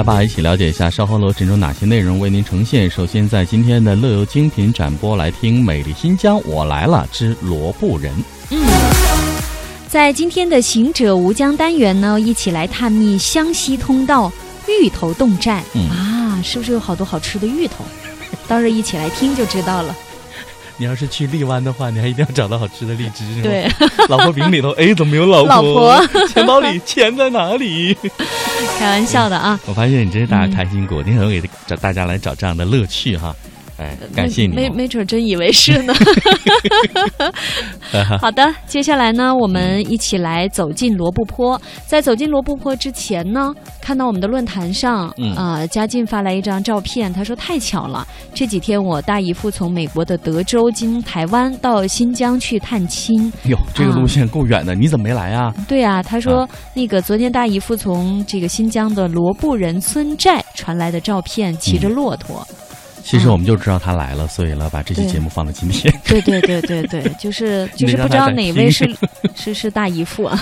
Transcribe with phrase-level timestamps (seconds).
[0.00, 2.88] 来吧，一起了解一下稍后楼陈中哪些内容为您呈现。
[2.90, 8.10] 首先，在今天的乐游精品展播来听《美丽新疆我来了之罗布人》。
[8.48, 8.64] 嗯，
[9.90, 14.32] 在今天的行者吴江单元呢，一起来探秘湘西通道
[14.66, 15.62] 芋头洞寨。
[15.74, 17.84] 嗯啊，是不是有好多好吃的芋头？
[18.48, 19.94] 到时候一起来听就知道了。
[20.80, 23.42] 你要是去荔湾的话，你还一定要找到好吃的荔枝。
[23.42, 23.70] 对，
[24.08, 25.46] 老婆饼里头，哎，怎么没有老婆？
[25.46, 27.94] 老婆钱包里钱在哪里？
[28.78, 29.60] 开玩笑的啊。
[29.66, 33.36] 我发现你真是大家开心果，你很会给找大家来找这样的乐趣哈。
[33.80, 34.54] 哎，感谢你、哦。
[34.54, 35.94] 没没准真以为是呢。
[38.20, 41.60] 好的，接下来呢，我们一起来走进罗布泊。
[41.86, 53.32] 在走进罗布泊之前呢，看到我们的论坛上，嗯啊、嘉靖发来一张照片，他说太巧了，这几天我大姨夫从美国的德州经台湾到新疆去探亲。
[53.44, 55.52] 哟，这个路线够远的，你怎么没来啊？
[55.66, 62.46] 对啊，他说、那个昨天大姨夫从这个新疆的罗布人村寨传来的照片，骑着骆驼。
[63.02, 65.92] 其实我们就知道他来了，所以呢，把这期节目放到今天。
[66.04, 68.88] 对对对对对，就是就是不知道哪位是
[69.34, 70.38] 是是大姨父啊？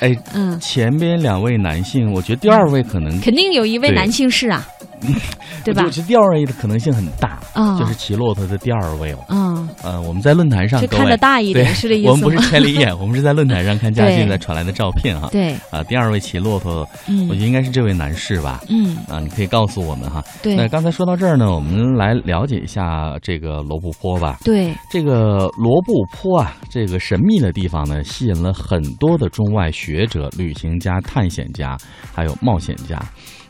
[0.00, 4.66] 哎， 嗯，前边两位男性，我觉得第二位可能肯定有一位男性是啊，
[5.64, 5.90] 对吧我？
[5.90, 9.18] 觉得第二位的可能性很大，啊就是骑骆驼的第二位了。
[9.28, 12.48] 嗯，呃，我们在论坛上，就看得大一对点，是这意思我们不是？
[12.50, 15.28] 千里眼， 我们是在论坛上看嘉对靖在传来的照片哈。
[15.30, 18.62] 对，啊，第二位骑骆驼，我嗯觉得应该是这位男士吧。
[18.68, 20.22] 嗯，啊，你可以告诉我们哈。
[20.42, 24.38] 对那刚才说到这儿呢，我们来了解一下这个罗布泊吧。
[24.44, 31.76] 对，这个罗布泊啊，这个神秘的地方呢，吸引了很多的中外学者、旅行家、探险家，
[32.14, 32.98] 还有冒险家。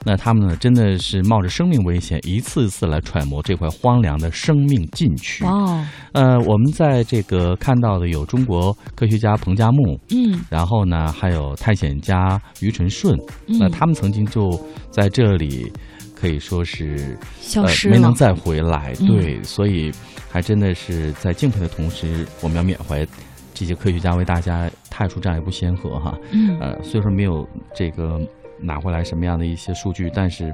[0.04, 5.44] 那他们呢，真的是冒着生命危险，一次一次来揣摩这块荒凉的生命禁区。
[5.44, 14.50] 哇哦，呃，我们在这个看到的有中国科学家彭加木，嗯然后呢，还有探险家于承顺，嗯，那他们曾经就
[14.90, 15.72] 在这里。
[16.20, 19.92] 可以说是呃消失了没能，再回来，嗯对，所以
[20.28, 23.06] 还真的是在敬佩的同时，我们要缅怀
[23.54, 26.18] 这些科学家为大家踏出这样一步先河哈。
[26.32, 28.18] 嗯呃，虽说没有这个
[28.60, 30.52] 拿回来什么样的一些数据，但是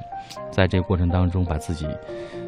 [0.51, 1.87] 在这个过程当中，把自己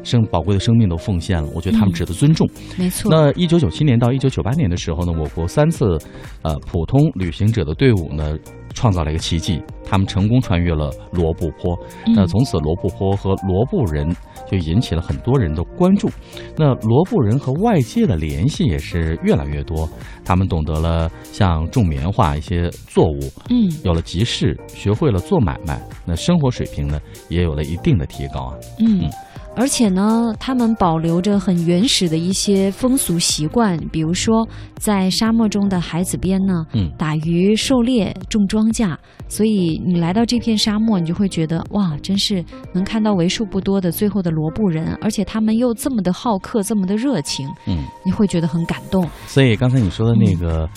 [0.03, 2.47] 生宝贵的生命都奉献了，我觉得他们嗯值得尊重。
[2.77, 5.97] 没错，那一九九七年到一九九八年的时候呢，我国三次
[6.41, 8.37] 呃普通旅行者的队伍呢
[8.77, 11.75] 创造了一个奇迹，他们成功穿越了罗布泊。
[12.15, 14.15] 那嗯从此罗布泊和罗布人
[14.45, 16.07] 就引起了很多人的关注。
[16.55, 19.89] 那罗布人和外界的联系也是越来越多，
[20.23, 28.53] 他们懂得了像种棉花一些作物，嗯有了集市，学会了做买卖，那生活水平呢也有了一定的提高啊。
[28.79, 29.09] 嗯嗯。
[29.57, 38.95] 而且呢，他们保留着很原始的一些风俗习惯，比如说在沙漠中的海子边呢，嗯打鱼、狩猎、种庄稼。
[39.27, 49.05] 所以你来到这片沙漠，你就会觉得哇，真是能看到为数不多的最后的罗布人，而且他们又这么的好客，这么的热情，嗯，你会觉得很感动。
[49.25, 50.69] 所以刚才你说的那个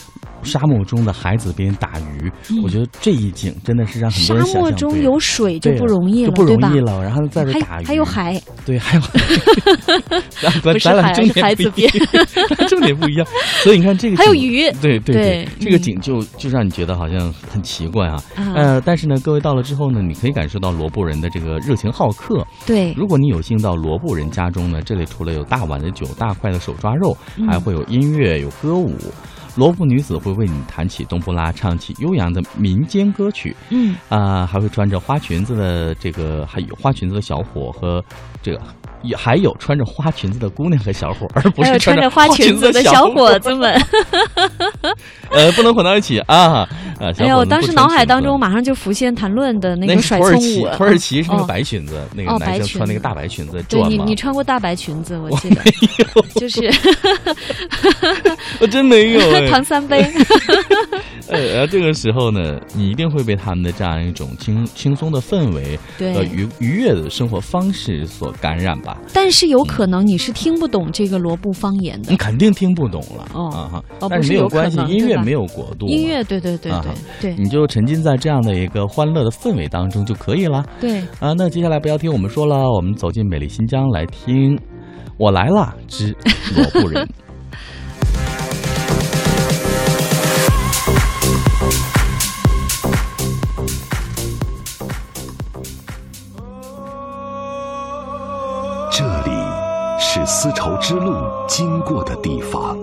[0.42, 6.56] 沙漠中的海子边打鱼，嗯我觉得这一景真的是让很沙多人想漠象中有水就不容易了，就不容？
[6.74, 9.00] 易了，然后在这打鱼，还有海，对，还有，
[10.62, 11.92] 不是海咱俩重点海子不一样，
[12.68, 13.26] 重点不一样，
[13.62, 18.22] 所以你看这个，还有鱼对对对这个嗯景就就让你觉得好像很奇怪啊。
[18.36, 22.46] 啊，呃，但是呢，各位到了之后呢，你可以感受到罗布人的这个热情好客。
[22.66, 28.94] 对，如果你有幸到罗布人家中呢，这里除了有大碗的酒、大块的手抓肉，嗯还会有音乐、有歌舞。
[29.60, 33.94] 罗布女子会为你弹起冬不拉，唱起悠扬的民间歌曲，嗯。
[34.08, 38.02] 啊、还会穿着花裙子的这个，还有花裙子的小伙和
[38.40, 38.62] 这个，
[39.02, 43.80] 也还有穿着花裙子的姑娘和小伙，而不是穿着着花裙子的小伙子们。
[45.30, 46.66] 呃，不能混到一起啊！
[46.98, 50.76] 啊，小哎呀，我当时脑海当中马上就浮现谈论的那那个甩葱是土耳其，舞。
[50.76, 55.62] 土耳其是那个哦白裙子，那个哦男生穿那个大白裙子对你，你，穿过大白裙子，我记得，
[56.34, 56.68] 就是
[58.60, 59.46] 我真没有哎。
[59.50, 60.04] 唐三杯。
[61.28, 68.89] 呃，这个时候呢，你一定会被他们的这样一种轻轻松的氛围，呃对，愉愉悦的生活方式所感染吧。
[69.12, 72.10] 但是有可能你是听不懂这个罗布方言的。
[72.10, 72.16] 你。
[72.16, 73.26] 肯定听不懂了。
[73.34, 76.84] 哦啊哈，哦但是没有关系，音乐没有国度，音乐，对对对啊
[77.20, 77.42] 对对。
[77.42, 80.64] 你就沉浸在这样的一个欢乐的氛围当中就可以了。
[80.80, 81.32] 对，啊。
[81.36, 84.56] 那接下来不要听我们说了，我们走进美丽新疆来听
[85.16, 86.14] 《我来了之
[86.54, 87.04] 罗布人》。
[100.42, 101.14] 丝绸之路
[101.46, 102.74] 经过的地方，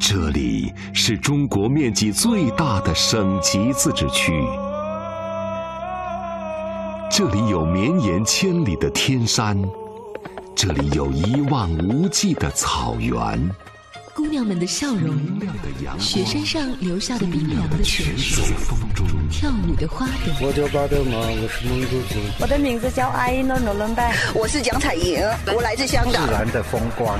[0.00, 4.42] 这里是中国面积最大的省级自治区，
[7.10, 9.62] 这里有绵延千里的天山，
[10.56, 13.50] 这里有一望无际的草原。
[14.14, 15.16] 姑娘们的笑容，
[15.98, 18.44] 雪山上留下的冰凉的泉水，
[19.30, 20.46] 跳舞的花朵。
[20.46, 22.18] 我叫巴德玛，我是蒙古族。
[22.40, 25.22] 我的名字叫阿依诺诺伦拜，我是蒋彩莹，
[25.54, 26.26] 我来自香港。
[26.26, 27.18] 自然的风光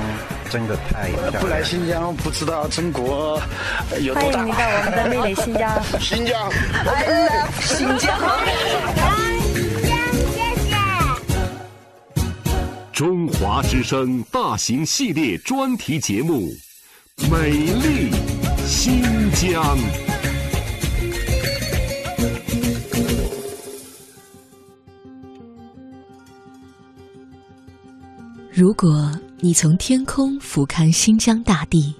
[0.49, 1.41] 真的太漂亮。
[1.41, 3.41] 不来新疆不知道中国
[4.01, 4.39] 有多大。
[4.39, 5.83] 欢迎你到我们的美丽新疆。
[5.99, 6.51] 新疆
[6.85, 8.19] ，I love 新疆。
[12.91, 16.51] 中华之声大型系列专题节目。
[17.29, 18.09] 美丽
[18.65, 19.01] 新
[19.31, 19.77] 疆。
[28.51, 31.93] 如果你从天空俯瞰新疆大地，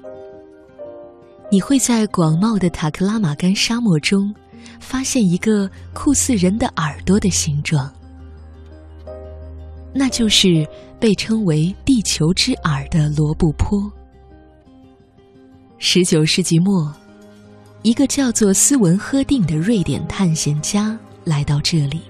[1.49, 4.33] 你会在广袤的塔克拉玛干沙漠中
[4.79, 7.91] 发现一个酷似人的耳朵的形状，
[9.93, 10.67] 那就是
[10.99, 13.91] 被称为“地球之耳”的罗布泊。
[15.83, 16.93] 十九世纪末，
[17.81, 22.01] 一个叫做斯文赫定的瑞典探险家来到这里。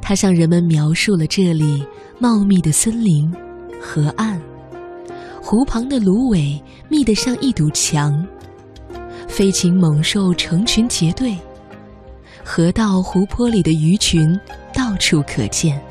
[0.00, 1.84] 他向人们描述了这里
[2.20, 3.28] 茂密的森林、
[3.82, 4.40] 河岸、
[5.42, 8.24] 湖旁的芦苇密得像一堵墙，
[9.26, 11.36] 飞禽猛兽成群结队，
[12.44, 14.38] 河道、湖泊里的鱼群
[14.72, 15.82] 到处可见。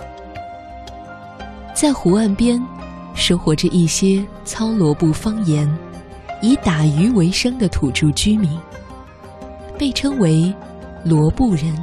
[1.75, 2.65] 在湖岸边，
[3.13, 5.69] 生活着一些操罗布方言。
[6.41, 8.57] 以打鱼为生的土著居民，
[9.77, 10.53] 被称为
[11.03, 11.75] 罗布人。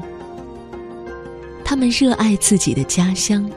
[1.64, 3.49] 他们热爱自己的家乡，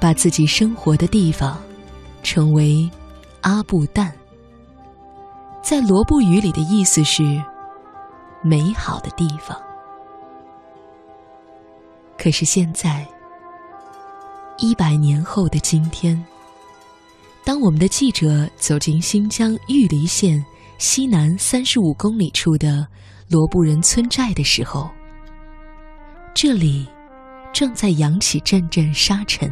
[0.00, 1.58] 把自己生活的地方
[2.22, 2.90] 称为
[3.42, 4.10] 阿布旦。
[5.62, 7.22] 在罗布语里的意思是
[8.42, 9.56] “美好的地方”。
[12.18, 13.06] 可是现在，
[14.56, 16.24] 一百年后的今天。
[17.48, 20.44] 当我们的记者走进新疆玉梨县
[20.76, 22.86] 西南三十五公里处的
[23.26, 24.86] 罗布人村寨的时候，
[26.34, 26.86] 这里
[27.50, 29.50] 正在扬起阵阵沙尘。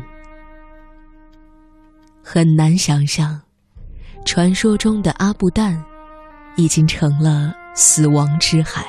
[2.22, 3.40] 很难想象，
[4.26, 5.75] 传说中的阿布旦
[6.58, 8.84] 已经成了死亡之海。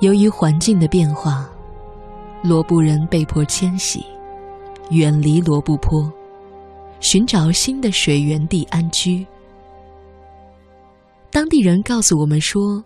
[0.00, 1.48] 由于环境的变化，
[2.42, 4.04] 罗布人被迫迁徙。
[4.90, 6.12] 远离罗布泊，
[7.00, 9.26] 寻找新的水源地安居。
[11.30, 12.84] 当地人告诉我们说，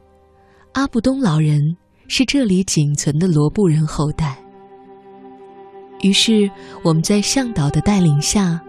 [0.73, 1.61] 阿布东老人
[2.06, 4.37] 是这里仅存的罗布人后代。
[6.00, 6.50] 于是
[6.83, 8.61] 我们在向导的带领下，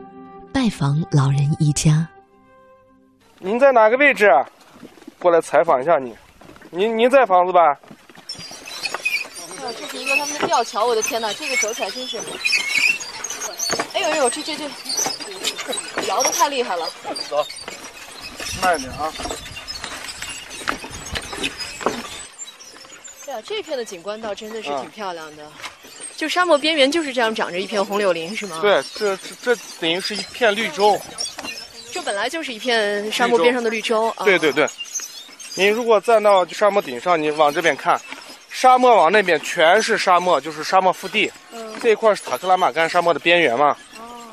[0.52, 2.10] 拜访老人一家。
[3.40, 4.28] 您在哪个位置？
[5.20, 6.14] 过来采访一下你。
[6.72, 7.60] 您您在房子吧？
[9.78, 12.18] 这是一个他们的吊桥，我的天哪，这个走起来真是。
[14.04, 14.64] 哎呦呦，这这这，
[16.08, 16.90] 摇的太厉害了。
[17.30, 17.46] 走，
[18.62, 19.14] 慢点啊。
[23.26, 25.44] 对啊，这片的景观倒真的是挺漂亮的。
[26.16, 28.60] 就沙漠边缘就是这样长着一片红柳林，是吗？
[28.62, 31.00] 对，这这等于是一片绿洲。
[31.92, 34.14] 这本来就是一片沙漠边上的绿洲。
[34.26, 34.68] 对对对，
[35.56, 38.00] 你如果站到沙漠顶上，你往这边看，
[38.50, 41.32] 沙漠往那边全是沙漠，就是沙漠腹地。
[41.52, 41.80] 嗯。
[41.82, 43.78] 这一块是塔克拉玛干沙漠的边缘嘛？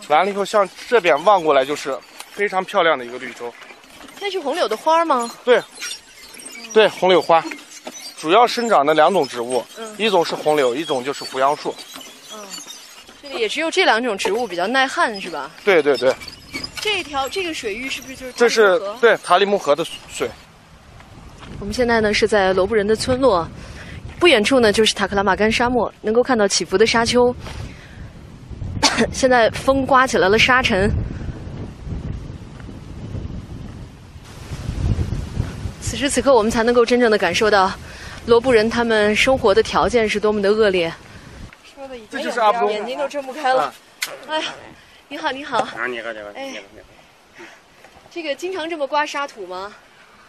[0.08, 1.96] 完了以后，向这边望过来就是
[2.30, 3.52] 非常漂亮的一个绿洲。
[4.20, 5.30] 那是红柳的花吗？
[5.44, 5.60] 对，
[6.72, 7.42] 对，红柳花，
[8.16, 9.64] 主要生长的两种植物，
[9.98, 11.75] 一种是红柳，一种就是胡杨树。
[12.32, 12.38] 嗯，
[13.22, 15.50] 这里也只有这两种植物比较耐旱，是吧？
[15.64, 16.14] 对对对。
[16.80, 18.32] 这条这个水域是不是就是？
[18.36, 20.30] 这是对塔里木河的水。
[21.58, 23.46] 我们现在呢是在罗布人的村落，
[24.20, 27.34] 不远处呢就是塔克拉玛干沙漠，能够看到起伏的沙丘。
[29.12, 30.90] 现在风刮起来了沙尘，
[35.80, 37.73] 此时此刻我们才能够真正的感受到
[38.26, 40.92] 罗布人他们生活的条件是多么的恶劣。
[41.75, 42.21] 说的已经
[42.71, 43.73] 眼睛都睁不开了。
[44.28, 44.54] 哎呀，
[45.09, 45.59] 你好，你好。
[45.59, 47.45] 啊，你好，你好，你好，你好。
[48.11, 49.75] 这个经常这么刮沙土吗？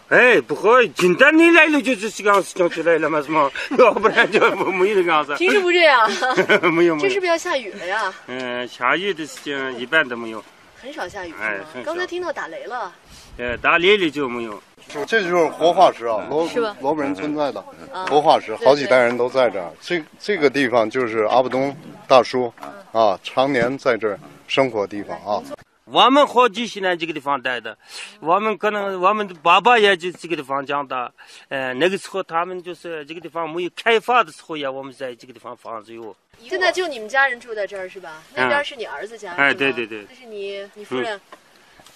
[0.08, 3.50] 哎，不会，今天你来了就是这个样子就起来了嘛，是吗？
[3.78, 5.34] 要不然就没有这个样子。
[5.36, 6.10] 平时不这样。
[6.72, 6.98] 没有没有。
[6.98, 8.12] 这是不是要下雨了呀？
[8.26, 10.42] 嗯，下雨的时间一般都没有。
[10.80, 11.34] 很少下雨。
[11.38, 12.90] 哎，刚才听到打雷了。
[13.36, 14.62] 呃，打雷了就没有。
[15.06, 16.48] 这就是活化石啊，罗
[16.80, 17.62] 罗布人存在的
[18.08, 19.70] 活化石，好几代人都在这儿。
[19.82, 22.50] 这这个地方就是阿布东大叔
[22.92, 25.42] 啊，常年在这儿生活地方啊。
[25.90, 27.76] 我们好几十年这个地方待的，
[28.20, 31.10] 我们可能我们的爸爸也就这个地方长大。
[31.48, 36.14] 呃，那个时候他们就是这个地方没有开发的时候呀，我们在这个地方房子有。
[36.40, 38.22] 现在就你们家人住在这儿是吧？
[38.34, 39.32] 那边是你儿子家。
[39.34, 40.04] 哎，对对对。
[40.04, 41.18] 这是你你夫人。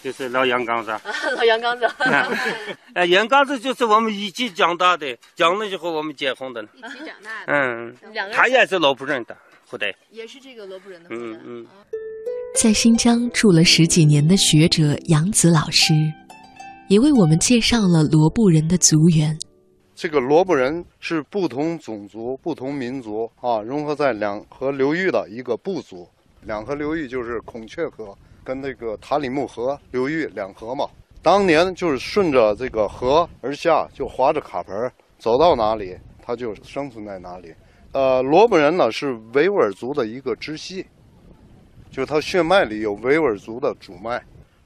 [0.03, 0.91] 就是老杨刚子。
[1.37, 1.89] 老杨刚子。
[2.95, 6.63] 哎，杨刚子就是我们一起长大的，长了以后我们结婚的。
[6.75, 7.53] 一起长大的。
[7.53, 7.97] 嗯。
[8.33, 9.37] 他也是罗布人的
[9.69, 9.95] 后代。
[10.11, 11.23] 也是这个罗布人的后代。
[11.23, 11.67] 嗯嗯。
[12.55, 15.95] 在新疆住了十几年的学者杨子老师，
[16.87, 19.37] 也为我们介绍了罗布人的族源。
[19.95, 26.07] 这个罗布人是不同种族、不同民族啊融合在两河流域的一个部族。
[26.43, 30.87] 两河流域就是孔雀河跟那个塔里木河流域两河嘛。
[31.23, 34.75] 当年就是顺着这个河而下，就划着卡盆
[35.19, 37.53] 走到哪里，他就生存在哪里。
[37.93, 40.85] 呃，罗布人呢是维吾尔族的一个支系。
[41.93, 44.19] 就是他血脉里有维吾尔族的主脉，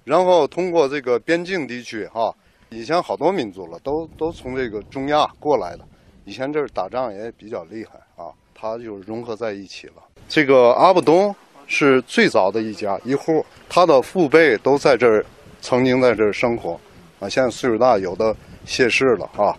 [0.04, 2.32] 然后通过这个边境地区哈，
[2.70, 5.80] 以前好多民族了，都都从这个中亚过来的，
[6.24, 9.94] 以前这儿打仗也比较厉害啊，他就融合在一起了。
[10.28, 11.34] 这个阿布东
[11.66, 15.26] 是最早的一家一户，他的父辈都在这儿，
[15.60, 16.78] 曾经在这儿生活，
[17.18, 19.52] 啊，现在岁数大，有的谢世了啊。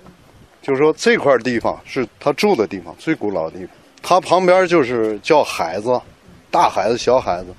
[0.62, 6.00] 就是说这块地方是他住的地方，最古老的地方，他旁边就是叫海子。
[6.50, 7.54] 大孩子、小孩子，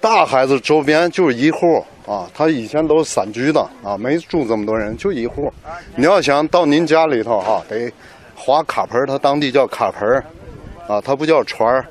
[0.00, 2.30] 大孩子周边就是一户啊。
[2.32, 5.52] 他以前都是散居的啊，没住这么多人，就一户。
[5.96, 7.92] 你要想到您家里头哈，得
[8.34, 10.22] 划卡盆他当地叫卡盆
[10.88, 11.86] 啊，他不叫船儿，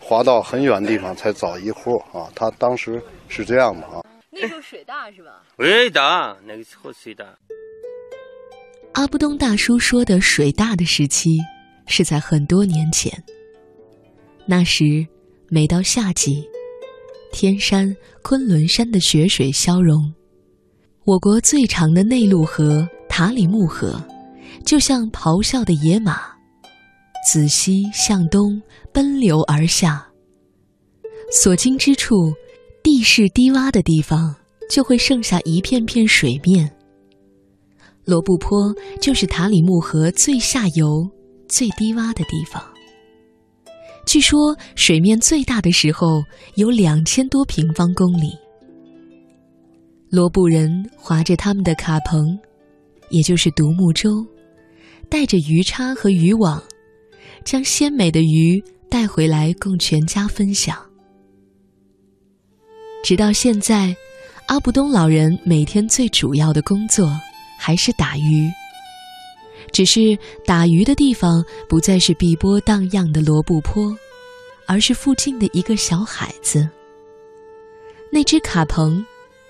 [0.00, 2.28] 划到很远地方才找一户啊。
[2.34, 4.02] 他当时是这样的啊。
[4.30, 5.42] 那时候水大是吧？
[5.56, 7.24] 水大，那个时候水大。
[8.94, 11.38] 阿布东大叔说的水大的时期，
[11.86, 13.12] 是在很多年前。
[14.44, 15.06] 那时。
[15.52, 16.48] 每到夏季，
[17.32, 17.92] 天山、
[18.22, 20.00] 昆仑山的雪水消融，
[21.04, 24.00] 我国最长的内陆河塔里木河，
[24.64, 26.20] 就像咆哮的野马，
[27.26, 30.06] 自西向东奔流而下。
[31.32, 32.32] 所经之处，
[32.80, 34.32] 地势低洼的地方
[34.70, 36.70] 就会剩下一片片水面。
[38.04, 41.10] 罗布泊就是塔里木河最下游、
[41.48, 42.62] 最低洼的地方。
[44.06, 46.22] 据说水面最大的时候
[46.56, 48.32] 有两千多平方公里。
[50.08, 52.36] 罗布人划着他们的卡棚，
[53.10, 54.26] 也就是独木舟，
[55.08, 56.60] 带着鱼叉和渔网，
[57.44, 60.76] 将鲜美的鱼带回来供全家分享。
[63.04, 63.94] 直到现在，
[64.46, 67.08] 阿布东老人每天最主要的工作
[67.56, 68.50] 还是打鱼。
[69.72, 73.96] 只是打鱼的地方不再是碧波荡漾的罗布泊，
[74.66, 76.68] 而是附近的一个小海子。
[78.10, 79.04] 那只卡棚，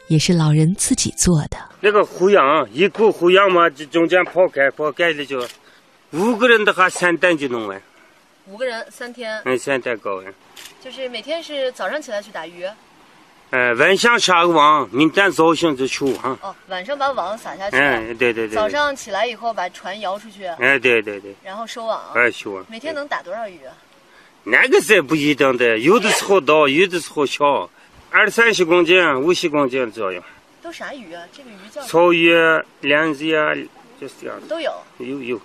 [0.09, 1.57] 也是老人自己做的。
[1.81, 5.47] 那个胡杨，一股胡杨嘛，就中间刨开，刨开了就
[6.13, 7.81] 五个人的话，三担就弄完。
[8.47, 9.41] 五个人三天。
[9.45, 10.35] 嗯，三担搞完。
[10.83, 12.67] 就是每天是早上起来去打鱼。
[13.51, 16.39] 哎，晚上下个网，明天早上就去网。
[16.41, 17.77] 哦，晚上把网撒下去。
[17.77, 18.51] 哎，对对对。
[18.51, 20.45] 早上起来以后把船摇出去。
[20.47, 21.35] 哎，对对对。
[21.43, 22.01] 然后收网。
[22.15, 22.65] 哎，收网。
[22.69, 23.75] 每天能打多少鱼啊？
[24.45, 27.69] 那个是不一定的，有的时候大，有的时候小，
[28.11, 30.23] 二三十公斤、五十公斤左右。
[30.63, 31.25] 都啥鱼啊？
[31.37, 31.83] 这个鱼叫？
[31.83, 32.33] 草鱼、
[32.83, 33.53] 鲢子呀，
[34.01, 34.41] 就是这样。
[34.49, 34.73] 都有。
[34.99, 35.41] 有有。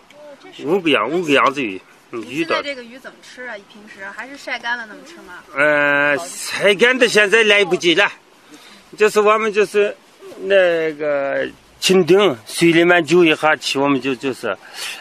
[0.64, 1.82] 五个样，五个样子鱼。
[2.12, 3.56] 现在这个鱼怎么吃啊？
[3.72, 5.44] 平时还是晒干了那么吃吗？
[5.56, 8.10] 呃，晒干的现在来不及了，
[8.98, 9.96] 就是我们就是
[10.44, 11.46] 那个
[11.82, 14.56] 蜻蜓水里面揪一下吃，我们就就是，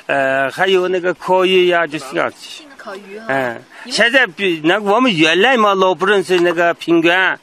[0.07, 2.65] 呃，还有那个烤鱼呀，就是这样去。
[2.77, 3.27] 烤鱼哈。
[3.29, 7.39] 嗯，现在比那个我们原来嘛，老不认识那个平原，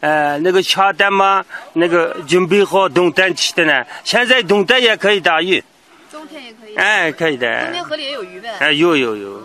[0.00, 3.84] 呃，那个卡蛋嘛，那个准备好冬天去的呢。
[4.04, 5.62] 现在冬天也可以打鱼。
[6.16, 7.64] 冬天也可以，哎，可以的。
[7.64, 8.48] 冬天河里也有鱼呗。
[8.58, 9.42] 哎，有有有。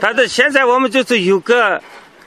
[0.00, 1.82] 但是现在我们就是有个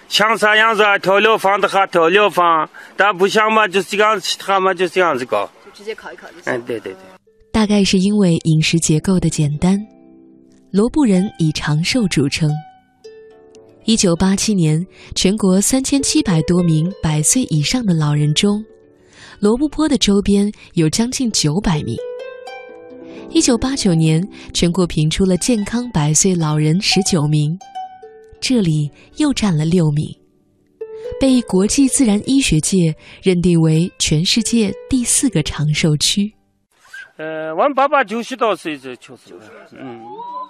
[0.07, 0.98] 像啥样子啊？
[0.98, 5.48] 调料房的话，调料房，但不像嘛，就是这样，其他嘛就这样子搞。
[5.63, 6.43] 就直接烤一烤就行。
[6.46, 7.01] 嗯，对对对。
[7.51, 9.77] 大概是因为饮食结构的简单，
[10.72, 12.50] 罗布人以长寿著称。
[13.86, 14.84] 一九八七年，
[15.15, 18.62] 全国三千七百多名百岁以上的老人中，
[19.39, 21.96] 罗布泊的周边有将近九百名。
[23.38, 24.20] 一九八九年，
[24.51, 27.56] 全国评出了健康百岁老人十九名，
[28.41, 30.08] 这里又占了六名，
[31.22, 36.34] 被国际自然医学界认定为全世界第四个长寿区。
[37.17, 39.41] 呃，我们爸爸九十多岁就去世了，
[39.79, 40.01] 嗯，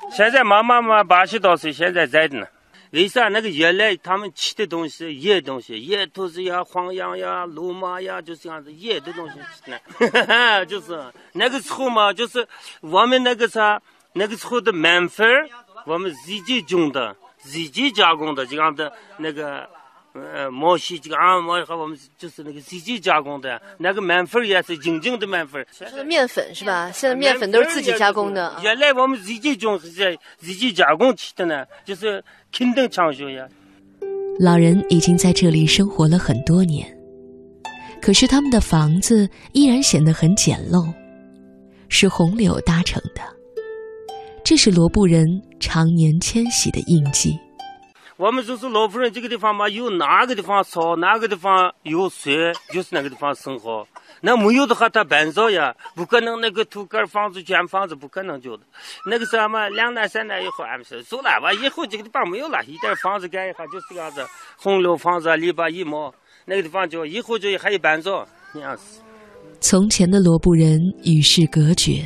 [0.10, 2.46] 现在妈妈嘛八十多岁，现在在呢。
[2.92, 10.66] 为啥那个原来他们吃的东西野东西，野兔子呀、黄羊呀、鹿马呀，就是这样子野的东西吃呢？
[10.66, 11.04] 就是
[11.34, 12.48] 那个时候嘛，就是
[12.82, 13.82] 我们那个啥，
[14.14, 15.28] 那个时候的面粉，
[15.86, 19.70] 我们自己种的、自己加工的这样的那个。
[20.34, 25.66] 呃，毛细这个啊，毛和我们就是那个自己加工的，那个面粉也是正经的面粉。
[25.72, 26.92] 说的面粉是吧？
[26.92, 28.60] 现在面粉都是自己加工的。
[28.64, 33.48] 原来我们自己种是在自己加工吃的呢，就是肯定长寿呀。
[34.40, 36.88] 老人已经在这里生活了很多年，
[38.02, 40.94] 可是他们的房子依然显得很简陋，
[41.90, 43.22] 是红柳搭成的，
[44.44, 45.26] 这是罗布人
[45.60, 47.38] 常年迁徙的印记。
[48.18, 53.88] 我们就是老夫人这个地方嘛，有哪个地方草，哪个地方有水，就是哪个地方生活。
[54.22, 58.64] 那没有的话，他搬走呀，不可能那个土盖房子建房子，不可能就的。
[59.06, 64.26] 那个什么，两年三年以后，俺们说走了吧，以后这个地方没有了，一点房子盖一下就是这样子，
[64.58, 66.12] 红楼房子篱笆一毛，
[66.46, 69.00] 那个地方就以后就还有搬走那样子。
[69.62, 72.02] 从前的罗布人与世隔绝，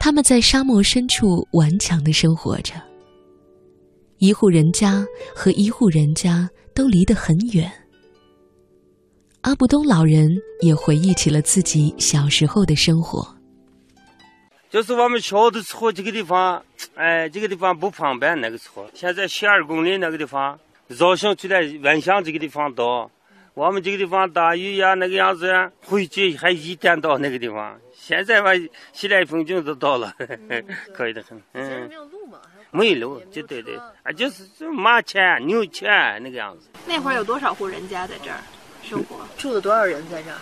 [0.00, 2.72] 他们在沙漠深处顽强的生活着。
[4.18, 5.04] 一户人家
[5.34, 7.70] 和一户人家都离得很远。
[9.42, 10.28] 阿布东老人
[10.60, 13.36] 也回忆起了自己小时候的生活。
[14.70, 18.40] 就是我们小的时候，这个地方，哎，这个地方不方便。
[18.40, 23.10] 那个时候，现在十二公里那个地方，早上就在万乡这个地方到。
[23.54, 25.46] 我们这个地方打鱼呀，那个样子，
[25.86, 27.78] 回去还一天到那个地方。
[27.92, 28.50] 现在吧，
[28.92, 30.12] 西来风景都到了，
[30.92, 31.40] 可以的很。
[31.52, 31.88] 嗯。
[32.74, 36.66] 没有就对对，啊，就是就马钱、牛钱那个样子。
[36.88, 38.40] 那会儿有多少户人家在这儿
[38.82, 39.24] 生活？
[39.38, 40.36] 住了多少人在这儿？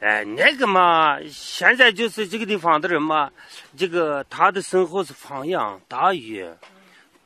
[0.00, 3.30] 哎，那个嘛，现在就是这个地方的人嘛，
[3.76, 6.48] 这个他的生活是放羊、打鱼，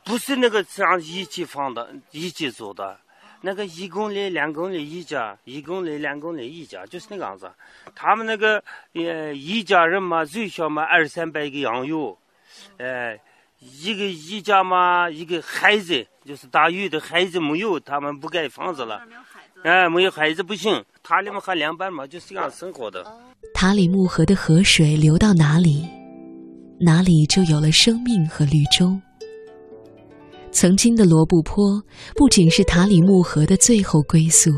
[0.03, 2.99] 不是那个这样一起放的、一起做的。
[3.39, 7.49] 那个一公里、两公里一家，一公里、两公里一家，就是那个样子。
[7.95, 12.17] 他们那个呃一家人嘛，最少嘛二三百个羊有，
[12.77, 13.17] 哎。
[13.81, 18.99] 一个一家嘛，一个孩子就是大鱼的孩子没有，他们不盖房子了。
[19.63, 20.83] 哎，没有孩子不行。
[21.01, 23.05] 塔里木河两边嘛，就是这样生活的。
[23.53, 25.87] 塔里木河的河水流到哪里，
[26.79, 28.99] 哪里就有了生命和绿洲。
[30.51, 31.81] 曾经的罗布泊
[32.15, 34.51] 不仅是塔里木河的最后归宿，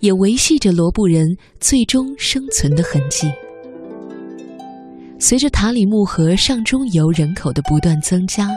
[0.00, 3.32] 也维系着罗布人最终生存的痕迹。
[5.22, 8.48] 随着塔里木河上中游人口的不断增加，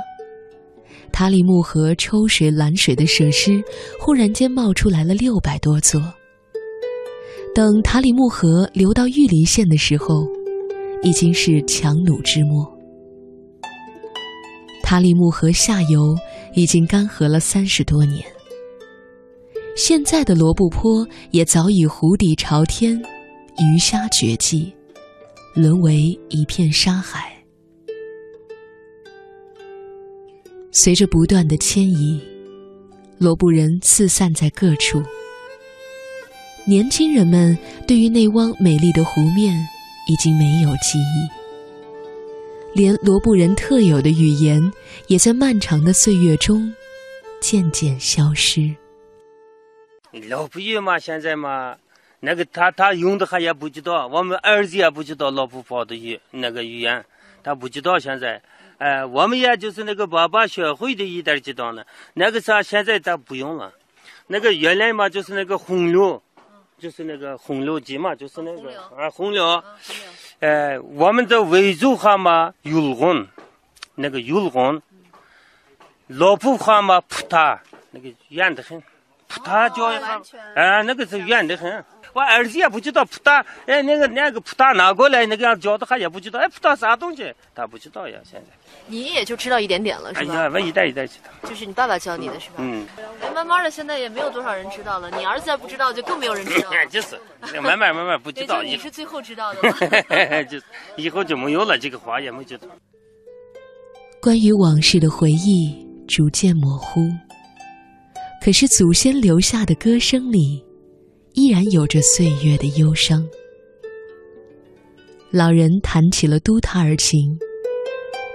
[1.12, 3.62] 塔里木河抽水拦水的设施
[4.00, 6.02] 忽然间冒出来了六百多座。
[7.54, 10.26] 等塔里木河流到玉林县的时候，
[11.04, 12.66] 已经是强弩之末。
[14.82, 16.16] 塔里木河下游
[16.56, 18.24] 已经干涸了三十多年，
[19.76, 22.98] 现在的罗布泊也早已湖底朝天，
[23.60, 24.74] 鱼虾绝迹。
[25.54, 27.32] 沦为一片沙海。
[30.72, 32.20] 随着不断的迁移，
[33.20, 35.04] 罗布人四散在各处。
[36.66, 37.56] 年轻人们
[37.88, 39.54] 对于那汪美丽的湖面
[40.10, 41.30] 已经没有记忆，
[42.74, 44.60] 连罗布人特有的语言
[45.08, 46.74] 也在漫长的岁月中
[47.40, 48.74] 渐渐消失。
[50.30, 51.78] 老布语嘛，现在嘛。
[52.26, 57.04] 那个他他用的还也不知道，我们儿子也不知道老婆婆的语那个语言，
[57.44, 58.42] 他不知道现在，
[58.78, 61.84] 哎，我们也就是那个爸爸学会的一点知道呢。
[62.14, 63.74] 那个啥现在咱不用了，
[64.28, 66.24] 那个原来嘛就是那个红柳，
[66.80, 69.62] 就是那个红柳鸡嘛，就是那个啊红柳，
[70.40, 73.28] 哎，我们的维族话嘛有红，
[73.96, 74.82] 那个有红，
[76.08, 78.80] 老婆话嘛扑他，那个远得很，
[79.28, 80.22] 扑他叫一下，
[80.56, 81.84] 哎，那个是远得很。
[82.14, 88.18] 我儿子也不知道葡萄，哎，那个那个葡萄拿过来，那个样教的他也不知道，哎，葡萄啥东西，他不知道呀。
[88.24, 88.48] 现在
[88.88, 90.34] 你也就知道一点点了，是吧？
[90.34, 91.50] 哎呀，我一代一代知道。
[91.50, 92.56] 就是你爸爸教你的是吧？
[92.60, 92.86] 嗯。
[93.34, 95.10] 慢慢的，现在也没有多少人知道了。
[95.18, 96.70] 你儿子再不知道，就更没有人知道。
[96.90, 97.20] 就是，
[97.62, 98.62] 慢慢慢慢不知道。
[98.64, 100.44] 你是最后知道的。
[100.46, 100.58] 就
[100.96, 102.68] 以后就没有了，这个话也没知道。
[104.22, 105.76] 关于往事的回忆
[106.08, 107.02] 逐渐模糊，
[108.44, 110.64] 可是祖先留下的歌声里。
[111.34, 113.28] 依然有着岁月的忧伤。
[115.32, 117.36] 老人弹起了都塔尔琴，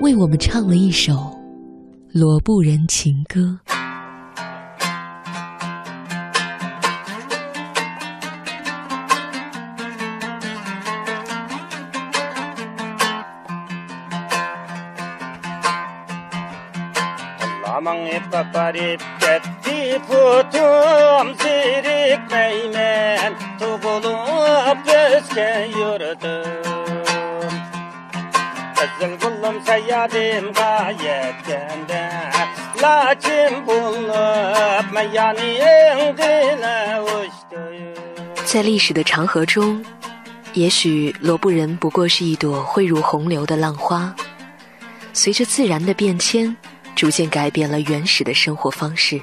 [0.00, 1.14] 为我们唱了一首
[2.12, 3.58] 罗布人情歌。
[38.44, 39.84] 在历史的长河中，
[40.52, 44.14] 也许罗布人不过是一朵汇入洪流的浪花，
[45.12, 46.56] 随着自然的变迁，
[46.94, 49.20] 逐渐改变了原始的生活方式。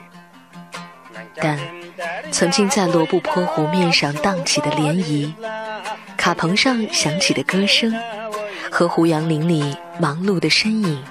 [1.37, 1.59] 但
[2.31, 5.31] 曾经在罗布泊湖面上荡起的涟漪，
[6.15, 7.93] 卡棚上响起的歌声，
[8.71, 11.03] 和胡杨林里忙碌的身影，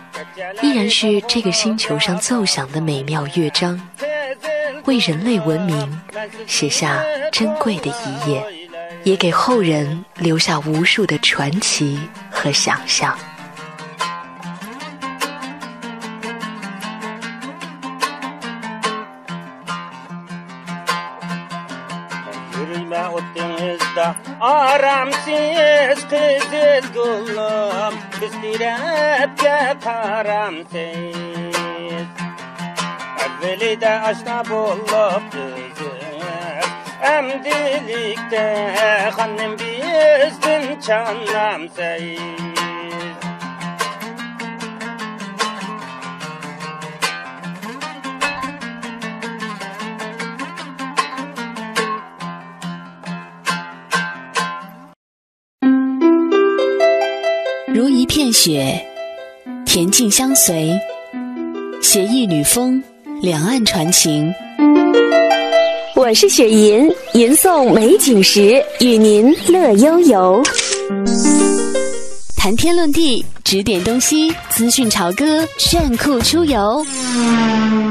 [0.62, 3.80] 依然是这个星球上奏响的美妙乐章，
[4.84, 6.00] 为人类文明
[6.46, 8.42] 写下珍贵的一页，
[9.02, 11.98] 也给后人留下无数的传奇
[12.30, 13.16] 和想象。
[24.84, 31.16] paramsiz qizil gullim biz terakka paramsiz
[33.24, 36.68] avvalida oshna bo'lib ko'zim
[37.14, 38.44] amdilikda
[39.16, 42.53] xonim bizdim chonlamsiz
[57.74, 58.80] 如一片雪，
[59.66, 60.70] 恬静相随，
[61.82, 62.80] 携一缕风，
[63.20, 64.32] 两岸传情。”
[65.96, 70.40] 我是雪吟，吟诵美景时，与您乐悠悠。
[72.36, 76.86] 谈天论地，指点东西，资讯潮歌，炫酷出游。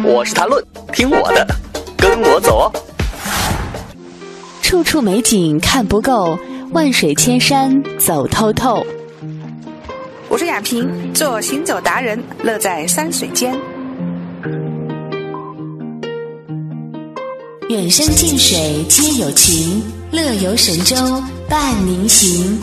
[0.05, 1.45] 我是谈论，听我的，
[1.97, 2.71] 跟我走哦。
[4.61, 6.39] 处处美景看不够，
[6.71, 8.81] 万水千山走透透。
[10.33, 13.55] 我是雅萍，做行走达人，乐在山水间。
[17.69, 20.95] 远山近水皆有情，乐游神州
[21.47, 22.59] 伴您行。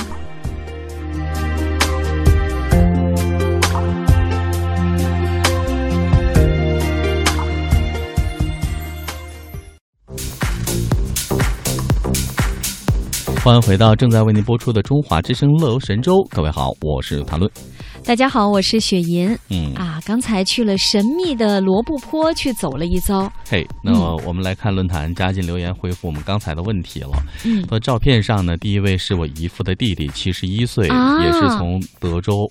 [13.42, 17.50] 欢迎回到正在为您播出的《中华之声乐游神州》，各位好，我是谭论。
[18.04, 19.34] 大家好，我是雪银。
[19.48, 23.32] 嗯啊，刚才去了神秘的罗布泊去走了一遭。
[23.48, 27.10] 嘿，那么我们来看论坛加进留言回复我们刚才的问题了。
[27.46, 32.46] 嗯，说照片上呢，第一位是我姨父的弟弟，七十一岁，啊也是从德州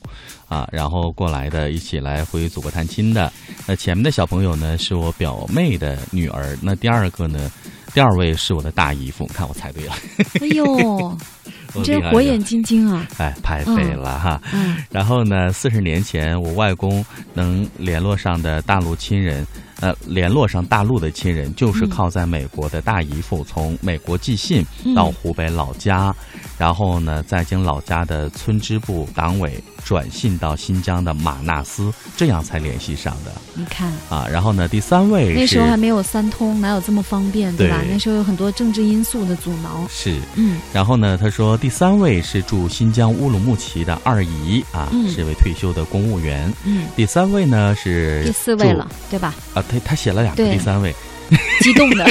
[0.47, 3.32] 啊，然后过来的，一起来回祖国探亲的。
[3.67, 6.58] 那前面的小朋友呢，是我表妹的女儿。
[6.63, 7.52] 那第二个呢，
[7.93, 9.25] 第二位是我的大姨夫。
[9.28, 9.93] 看我猜对了。
[10.41, 11.17] 哎呦，
[11.73, 13.06] 你真火眼金睛啊！
[13.17, 14.41] 哎，拍废了哈。
[14.54, 14.78] 嗯。
[14.91, 19.45] 然后呢，四十年前我外公能联络上的大陆亲人，
[19.82, 24.65] 呃，联络上大陆的亲人，就是靠在美国的大姨父从美国寄信
[24.96, 33.32] 到湖北老家，嗯、然后呢，再经老家的村支部党委转信到新疆的马纳斯，这样才联系上的。
[33.54, 37.80] 你看啊，然后呢，第三位那时候还没有三通，哪有这么方便，对吧？
[37.82, 39.88] 对那时候有很多政治因素的阻挠。
[39.89, 40.60] 是，嗯。
[40.74, 46.52] 然后呢，他说第三位是驻新疆乌鲁木齐的二姨啊，嗯、是位退休的公务员。
[46.65, 46.86] 嗯。
[46.98, 49.34] 第三位呢是第四位了，对吧？
[49.54, 50.93] 啊，他他写了两个第三位。
[51.62, 52.03] 激动的，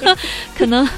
[0.56, 0.88] 可能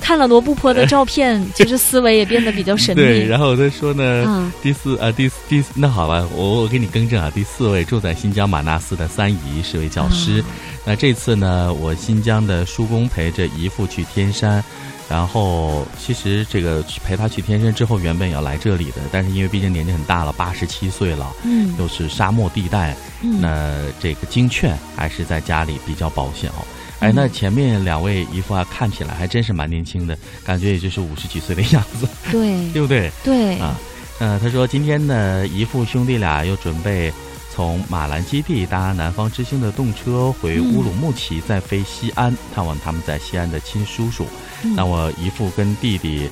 [0.00, 3.04] 看了罗布泊的照片， 其实思维也变得比较神秘。
[3.04, 10.40] 对，然后他说呢，嗯、第四啊，第四第那好吧，我我给你更正啊，第四位住在新疆马纳斯的三姨是位教师。
[10.40, 10.44] 啊、
[10.86, 14.64] 那这次呢，我新疆的叔公陪着姨父去天山。
[15.08, 26.64] 然后，其实这个陪他去天山之后，原本也要来这里的，但是因为毕竟年纪很大了，八十七岁了，嗯，又是沙漠地带，嗯，那这个经劝还是在家里比较保险哦。
[27.00, 33.10] 哎，那前面两位姨父啊，看起来还真是蛮年轻的，感觉也就是五十几岁的样子，对， 对不对？
[33.22, 33.58] 对。
[33.58, 33.78] 啊，
[34.20, 37.12] 呃，他说今天呢，姨父兄弟俩又准备
[37.54, 44.26] 从马兰基地搭南方之星的动车回乌鲁木齐，再飞西安探望他们在西安的亲叔叔。
[44.64, 46.28] 嗯、那我姨父跟弟弟，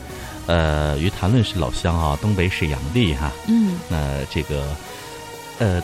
[0.46, 3.30] 呃，于谈论是老乡啊，东北沈阳地哈。
[3.46, 4.66] 嗯，那这个，
[5.58, 5.80] 呃。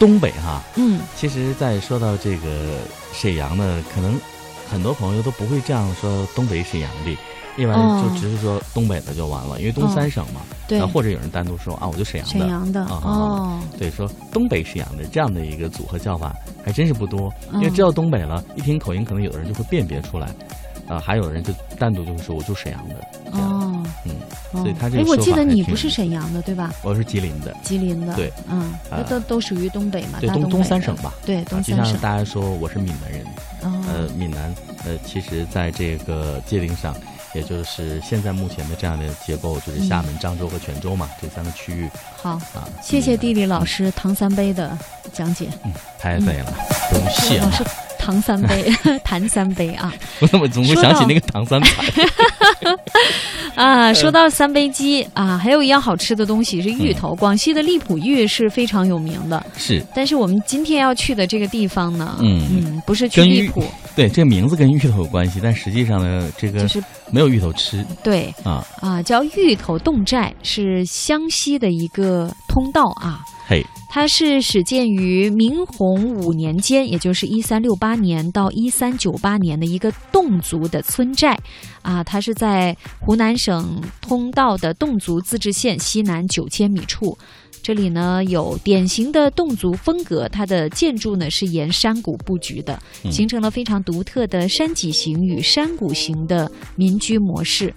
[0.00, 2.78] 东北哈，嗯，其实，在说到这个
[3.12, 4.18] 沈阳呢，可能
[4.66, 7.10] 很多朋友都不会这样说东北沈阳的，
[7.58, 10.40] 一般哦就只是说东北的就完了，因为东三省嘛。
[10.78, 12.38] 对或者有人单独说啊，我就沈阳的。
[12.38, 20.28] 沈阳的啊哦对，说东北沈阳的这样的一个组合叫法还真是不多，因为嗯知道东北了，一听口音，可能有的人就会辨别出来，
[20.88, 22.94] 啊，还有人就单独就会说我就沈阳的，
[23.32, 24.14] 哦，嗯，
[24.52, 26.72] 哦所以他这个哎，我记得你不是沈阳的对吧？
[26.82, 28.72] 我是吉林的，吉林的，对，嗯，
[29.08, 32.00] 都都属于东北嘛，对东东三省吧，对啊就像东三省。
[32.00, 33.24] 大家说我是闽南人，
[33.62, 34.54] 哦呃，闽南
[34.84, 36.94] 呃，其实在这个界定上，
[37.34, 44.76] 也就是现在目前的这样的结构，就是厦门、漳州和泉州嘛，这三个区域好，啊，谢谢地理老师唐三杯的
[45.12, 45.48] 讲解。
[45.64, 46.50] 嗯太美了，
[46.90, 47.44] 不用谢了。
[47.44, 47.62] 老师
[47.98, 48.72] 唐三杯，
[49.04, 49.92] 谭三杯啊。
[50.18, 51.84] 我怎么总会想起那个唐三彩？
[53.54, 57.14] 啊，说到三杯鸡啊，还有一样好吃的东西是芋头。
[57.14, 63.62] 广西的荔浦芋是非常有名的，是，但是我们今天要去的这个地方呢，嗯嗯，不是去荔浦，
[64.00, 66.82] 对这个名字跟芋头有关系，但实际上呢，这个就是
[67.12, 68.66] 没有芋头吃对啊。
[68.80, 73.20] 啊，叫芋头侗寨，是湘西的一个通道啊。
[73.46, 81.38] 嘿，它是始建于明洪五年间，也就是一三六八年到一三九八年的一个侗族的村寨，
[81.82, 87.18] 啊，它是在湖南省通道的侗族自治县西南九千米处。
[87.62, 97.72] 这里呢有典型的侗族风格，它的建筑呢是沿山谷布局的，嗯形成了非常独特的山脊型与山谷型的民居模式。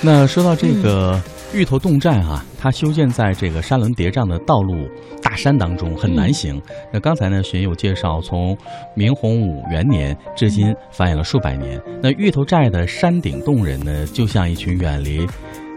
[0.00, 1.22] 那说到这个嗯
[1.54, 4.88] 芋头洞寨哈、它修建在这个山峦叠嶂的道路
[5.22, 6.56] 大山当中，很难行。
[6.56, 6.62] 嗯
[6.92, 8.56] 那刚才呢，学友介绍，从
[8.94, 11.80] 明洪武元年至今繁衍了数百年。
[12.02, 15.26] 那芋头寨的山顶洞人呢，就像一群远离，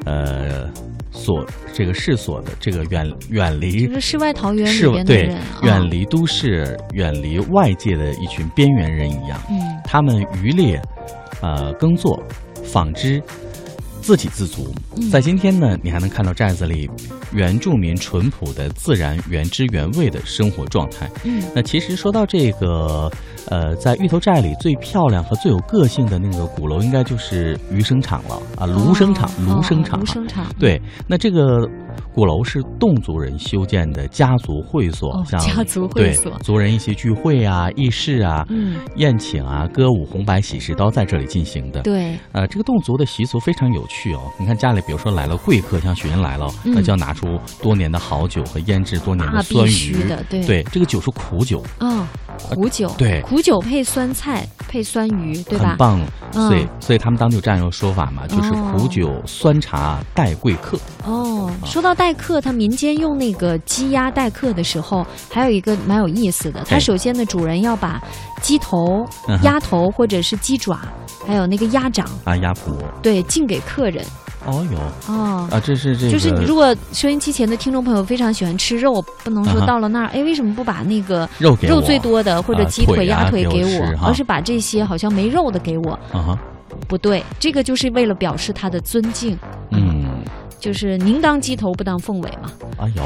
[0.06, 0.70] 呃。
[1.12, 9.40] 所这个世所的这个远远离就是世外桃源里是对边的人，远啊离都市、远离外界的一群边缘人一样。
[9.50, 10.78] 嗯他们渔猎、
[11.42, 12.22] 呃耕作、
[12.66, 13.24] 纺织，
[14.06, 14.72] 自给自足。
[14.98, 16.88] 嗯在今天呢，你还能看到寨子里
[17.34, 21.10] 原住民淳朴的自然、原汁原味的生活状态。
[21.24, 23.12] 嗯那其实说到这个，
[23.50, 31.68] 呃，在芋头寨里最漂亮和最有个性的那个鼓楼，应该就是鱼生场了啊，芦生场、芦生场、芦生场对，那这个
[32.16, 41.82] 鼓楼是侗族人修建的家族会所，哦像家族会所对族人一起聚会啊、议事啊、嗯宴请啊、歌舞、红白喜事都在这里进行的。
[41.82, 44.32] 对，呃，这个侗族的习俗非常有趣哦。
[44.40, 50.08] 你看家里，比如说来了贵客，像雪人来了，嗯那就要拿出多年的好酒和腌制多年的啊酸鱼。
[50.08, 52.08] 的对对，这个酒是苦酒，哦，
[52.56, 55.72] 苦酒，对苦酒配酸菜配酸鱼，对吧？
[55.72, 56.00] 很棒。
[56.00, 60.78] 嗯所以，所以他们当地有这样一个说法嘛，就是哦苦酒酸茶待贵客。
[61.06, 66.64] 哦，说到待客，他民间用那个鸡鸭待客的时候，还有一个蛮有意思的。
[66.68, 68.02] 它首先呢，主人要把
[68.42, 70.80] 鸡头嗯、鸭头或者是鸡爪，
[71.26, 72.78] 还有那个鸭掌，啊，鸭脯。
[73.02, 74.06] 对，敬给客人。
[74.48, 74.78] 哦哟，
[75.12, 85.94] 哦，啊，这是这个，就是如果收音机前的听众朋友非常喜欢吃肉，不能说到了那儿，哎，为什么不把那个肉肉最多的或者啊鸡腿、鸭腿给我给我，而是把这些好像没肉的给我？
[86.14, 86.40] 啊哈，
[86.88, 89.36] 不对，这个就是为了表示他的尊敬，
[89.72, 89.95] 嗯，
[90.66, 92.52] 就是宁当鸡头不当凤尾嘛。
[92.76, 93.04] 啊，有，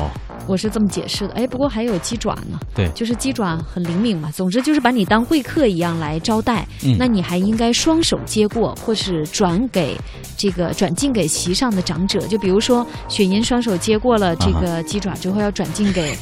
[0.48, 1.34] 我是这么解释的。
[1.34, 4.32] 哎，不过还有鸡爪呢，对就是鸡爪很灵敏嘛。
[4.32, 9.98] 总之就是把你当贵客一样来招待，嗯那你还应该双手接过，或是转给
[10.38, 12.22] 这个转进给席上的长者。
[12.28, 16.16] 就比如说雪银双手接过了这个鸡爪之后，要转进给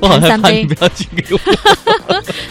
[0.00, 1.38] 我好害谭三杯怕你不要敬给我。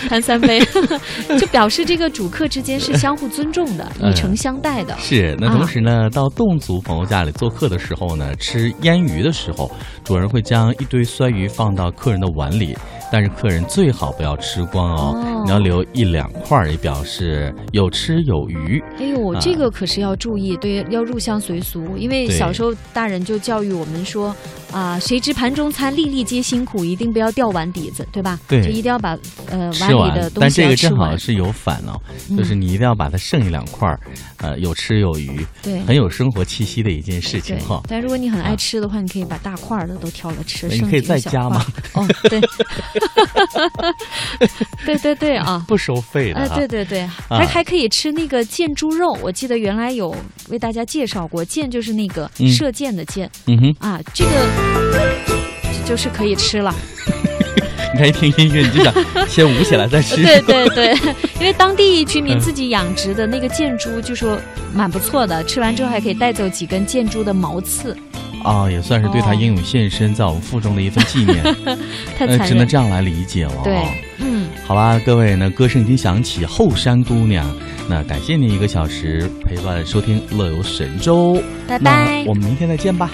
[0.09, 0.59] 谈三杯，
[1.39, 4.95] 就表示这个主客之间是相互尊重的，嗯以诚相待的。
[4.99, 9.71] 是，那啊同时呢，到侗族朋友家里做客的时候呢，吃腌鱼的时候，
[10.03, 12.77] 主人会将一堆酸鱼放到客人的碗里，
[13.13, 18.83] 但是客人最好不要吃光哦，哦你要留一两块儿，也表示有吃有余。
[18.97, 21.95] 哎呦，啊这个可是要注意，对，要入乡随俗。
[21.95, 24.35] 因为小时候大人就教育我们说，
[24.71, 28.39] 啊，谁知盘中餐，粒粒皆辛苦，一定不要掉碗底子，对吧？
[28.47, 29.15] 对就一定要把
[29.51, 30.75] 呃碗吃里完的，东但这个。
[30.75, 33.99] 正好是有反哦，嗯就是你一定要把它剩一两块儿，
[34.37, 42.07] 呃，有吃有余，对很有生活气息的一件事情对哈。，但如果你很爱吃的话，你可以把大块儿的都挑了吃，你可以剩几个小再加吗块儿？
[42.07, 42.41] 哦，对，
[44.85, 49.17] 对对对啊，不收费的哎，啊对对对，还还可以吃那个箭猪肉。
[49.21, 50.15] 我记得原来有
[50.49, 54.31] 为大家介绍过，箭就是那个嗯射箭的箭嗯哼，啊，这个
[55.85, 56.73] 就是可以吃了。
[57.93, 58.91] 你看一听音乐你就想
[59.29, 60.15] 先舞起来再吃。
[60.23, 60.93] 对 对对，
[61.39, 64.39] 因为当地居民嗯自己养殖的那个箭猪，就说
[64.73, 67.95] 蛮不错的，吃完之后还可以带走几根箭猪的毛刺。
[68.43, 71.43] 啊，也算是对他英勇献身在我们腹中的一份纪念。
[71.65, 71.77] 呃，
[72.17, 73.61] 太残忍只能这样来理解了。
[73.63, 73.81] 对，
[74.19, 77.49] 嗯，好啦，各位那，歌声已经响起，后山姑娘。
[77.89, 81.33] 那感谢您一个小时陪伴收听《乐游神州》，
[81.67, 83.09] 拜拜那我们明天再见吧。